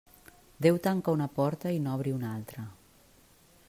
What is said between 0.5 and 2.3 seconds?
Déu tanca una porta i n'obri